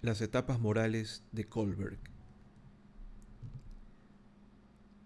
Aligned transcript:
Las 0.00 0.22
etapas 0.22 0.58
morales 0.58 1.22
de 1.32 1.44
Kohlberg. 1.44 1.98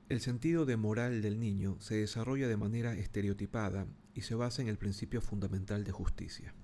El 0.08 0.20
sentido 0.20 0.66
de 0.66 0.76
moral 0.76 1.20
del 1.20 1.40
niño 1.40 1.80
se 1.80 1.96
desarrolla 1.96 2.46
de 2.46 2.56
manera 2.56 2.94
estereotipada 2.94 3.88
y 4.14 4.20
se 4.20 4.36
basa 4.36 4.62
en 4.62 4.68
el 4.68 4.78
principio 4.78 5.20
fundamental 5.20 5.82
de 5.82 5.90
justicia. 5.90 6.54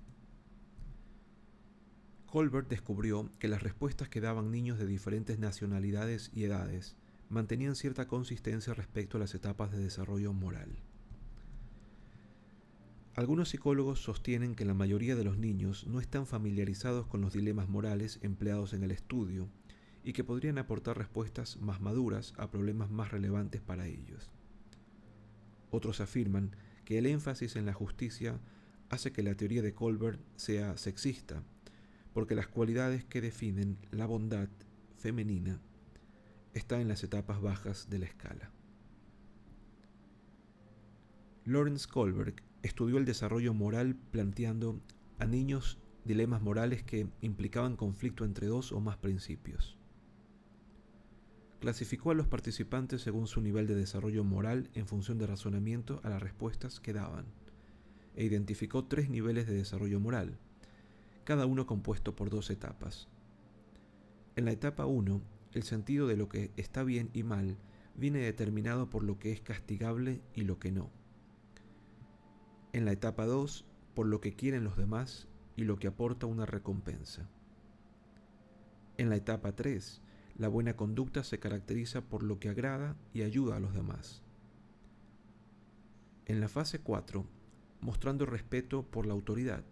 Kohlberg 2.31 2.69
descubrió 2.69 3.29
que 3.39 3.49
las 3.49 3.61
respuestas 3.61 4.07
que 4.07 4.21
daban 4.21 4.51
niños 4.51 4.79
de 4.79 4.85
diferentes 4.85 5.37
nacionalidades 5.37 6.31
y 6.33 6.45
edades 6.45 6.95
mantenían 7.29 7.75
cierta 7.75 8.07
consistencia 8.07 8.73
respecto 8.73 9.17
a 9.17 9.19
las 9.19 9.35
etapas 9.35 9.69
de 9.71 9.79
desarrollo 9.79 10.31
moral. 10.31 10.69
Algunos 13.15 13.49
psicólogos 13.49 14.01
sostienen 14.01 14.55
que 14.55 14.63
la 14.63 14.73
mayoría 14.73 15.17
de 15.17 15.25
los 15.25 15.37
niños 15.37 15.85
no 15.87 15.99
están 15.99 16.25
familiarizados 16.25 17.05
con 17.05 17.19
los 17.19 17.33
dilemas 17.33 17.67
morales 17.67 18.17
empleados 18.21 18.71
en 18.71 18.83
el 18.83 18.91
estudio 18.91 19.49
y 20.05 20.13
que 20.13 20.23
podrían 20.23 20.57
aportar 20.57 20.97
respuestas 20.97 21.57
más 21.57 21.81
maduras 21.81 22.33
a 22.37 22.49
problemas 22.49 22.89
más 22.89 23.11
relevantes 23.11 23.59
para 23.59 23.87
ellos. 23.87 24.31
Otros 25.69 25.99
afirman 25.99 26.55
que 26.85 26.97
el 26.97 27.07
énfasis 27.07 27.57
en 27.57 27.65
la 27.65 27.73
justicia 27.73 28.39
hace 28.89 29.11
que 29.11 29.21
la 29.21 29.35
teoría 29.35 29.61
de 29.61 29.73
Colbert 29.73 30.21
sea 30.37 30.77
sexista, 30.77 31.43
porque 32.13 32.35
las 32.35 32.47
cualidades 32.47 33.05
que 33.05 33.21
definen 33.21 33.77
la 33.91 34.05
bondad 34.05 34.49
femenina 34.97 35.59
están 36.53 36.81
en 36.81 36.87
las 36.87 37.03
etapas 37.03 37.41
bajas 37.41 37.89
de 37.89 37.99
la 37.99 38.05
escala. 38.05 38.51
Lawrence 41.45 41.87
Kohlberg 41.87 42.35
estudió 42.61 42.97
el 42.97 43.05
desarrollo 43.05 43.53
moral 43.53 43.95
planteando 44.11 44.79
a 45.17 45.25
niños 45.25 45.79
dilemas 46.05 46.41
morales 46.41 46.83
que 46.83 47.07
implicaban 47.21 47.75
conflicto 47.75 48.25
entre 48.25 48.47
dos 48.47 48.71
o 48.71 48.79
más 48.79 48.97
principios. 48.97 49.77
Clasificó 51.59 52.11
a 52.11 52.15
los 52.15 52.27
participantes 52.27 53.01
según 53.01 53.27
su 53.27 53.39
nivel 53.41 53.67
de 53.67 53.75
desarrollo 53.75 54.23
moral 54.23 54.69
en 54.73 54.87
función 54.87 55.17
de 55.17 55.27
razonamiento 55.27 56.01
a 56.03 56.09
las 56.09 56.21
respuestas 56.21 56.79
que 56.79 56.93
daban, 56.93 57.25
e 58.15 58.25
identificó 58.25 58.85
tres 58.85 59.09
niveles 59.09 59.47
de 59.47 59.53
desarrollo 59.53 59.99
moral, 59.99 60.37
cada 61.31 61.45
uno 61.45 61.65
compuesto 61.65 62.15
por 62.15 62.29
dos 62.29 62.49
etapas. 62.49 63.07
En 64.35 64.45
la 64.45 64.51
etapa 64.51 64.85
1, 64.85 65.21
el 65.53 65.63
sentido 65.63 66.07
de 66.07 66.17
lo 66.17 66.29
que 66.29 66.51
está 66.57 66.83
bien 66.83 67.09
y 67.13 67.23
mal 67.23 67.57
viene 67.95 68.19
determinado 68.19 68.89
por 68.89 69.03
lo 69.03 69.17
que 69.17 69.31
es 69.31 69.41
castigable 69.41 70.21
y 70.35 70.41
lo 70.41 70.59
que 70.59 70.71
no 70.71 70.89
en 72.73 72.85
la 72.85 72.93
etapa 72.93 73.25
2 73.25 73.65
por 73.93 74.07
lo 74.07 74.21
que 74.21 74.33
quieren 74.33 74.63
los 74.63 74.77
demás 74.77 75.27
y 75.55 75.63
lo 75.63 75.77
que 75.77 75.87
aporta 75.87 76.25
una 76.25 76.45
recompensa. 76.45 77.29
En 78.97 79.09
la 79.09 79.17
etapa 79.17 79.55
3, 79.55 80.01
la 80.37 80.47
buena 80.47 80.75
conducta 80.75 81.23
se 81.23 81.39
caracteriza 81.39 82.01
por 82.01 82.23
lo 82.23 82.39
que 82.39 82.49
agrada 82.49 82.95
y 83.13 83.23
ayuda 83.23 83.57
a 83.57 83.59
los 83.59 83.73
demás. 83.73 84.23
En 86.25 86.39
la 86.39 86.47
fase 86.47 86.79
4, 86.79 87.25
mostrando 87.81 88.25
respeto 88.25 88.83
por 88.83 89.05
la 89.05 89.13
autoridad. 89.13 89.65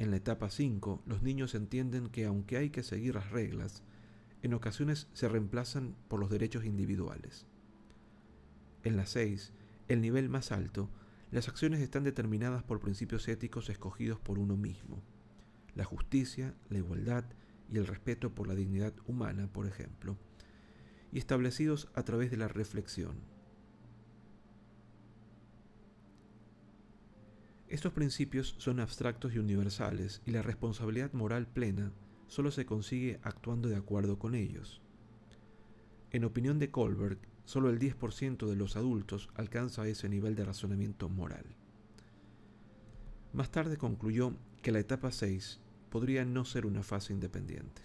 En 0.00 0.10
la 0.10 0.16
etapa 0.16 0.48
5, 0.48 1.02
los 1.04 1.22
niños 1.22 1.54
entienden 1.54 2.08
que 2.08 2.24
aunque 2.24 2.56
hay 2.56 2.70
que 2.70 2.82
seguir 2.82 3.16
las 3.16 3.30
reglas, 3.30 3.82
en 4.40 4.54
ocasiones 4.54 5.08
se 5.12 5.28
reemplazan 5.28 5.94
por 6.08 6.18
los 6.18 6.30
derechos 6.30 6.64
individuales. 6.64 7.46
En 8.82 8.96
la 8.96 9.04
6, 9.04 9.52
el 9.88 10.00
nivel 10.00 10.30
más 10.30 10.52
alto, 10.52 10.88
las 11.30 11.48
acciones 11.48 11.80
están 11.80 12.02
determinadas 12.02 12.62
por 12.62 12.80
principios 12.80 13.28
éticos 13.28 13.68
escogidos 13.68 14.18
por 14.18 14.38
uno 14.38 14.56
mismo. 14.56 15.02
La 15.74 15.84
justicia, 15.84 16.54
la 16.70 16.78
igualdad 16.78 17.26
y 17.70 17.76
el 17.76 17.86
respeto 17.86 18.34
por 18.34 18.48
la 18.48 18.54
dignidad 18.54 18.94
humana, 19.06 19.50
por 19.52 19.66
ejemplo, 19.66 20.16
y 21.12 21.18
establecidos 21.18 21.90
a 21.92 22.04
través 22.04 22.30
de 22.30 22.38
la 22.38 22.48
reflexión. 22.48 23.16
Estos 27.70 27.92
principios 27.92 28.54
son 28.58 28.80
abstractos 28.80 29.34
y 29.34 29.38
universales 29.38 30.20
y 30.26 30.32
la 30.32 30.42
responsabilidad 30.42 31.14
moral 31.14 31.46
plena 31.46 31.92
solo 32.26 32.50
se 32.50 32.66
consigue 32.66 33.18
actuando 33.22 33.70
de 33.70 33.76
acuerdo 33.76 34.18
con 34.18 34.34
ellos. 34.34 34.82
En 36.10 36.24
opinión 36.24 36.58
de 36.58 36.70
Kohlberg, 36.70 37.18
Solo 37.50 37.68
el 37.68 37.80
10% 37.80 38.46
de 38.46 38.54
los 38.54 38.76
adultos 38.76 39.28
alcanza 39.34 39.88
ese 39.88 40.08
nivel 40.08 40.36
de 40.36 40.44
razonamiento 40.44 41.08
moral. 41.08 41.44
Más 43.32 43.50
tarde 43.50 43.76
concluyó 43.76 44.36
que 44.62 44.70
la 44.70 44.78
etapa 44.78 45.10
6 45.10 45.58
podría 45.90 46.24
no 46.24 46.44
ser 46.44 46.64
una 46.64 46.84
fase 46.84 47.12
independiente. 47.12 47.82